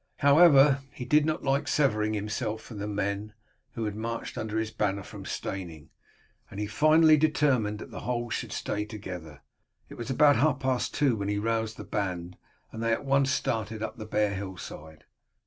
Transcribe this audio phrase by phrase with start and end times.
[0.17, 3.33] However, he did not like severing himself from the men
[3.73, 5.91] who had marched under his banner from Steyning,
[6.49, 9.41] and he finally determined that the whole should stay together.
[9.89, 12.37] It was about half past two when he roused the band,
[12.71, 15.03] and they at once started up the bare hillside.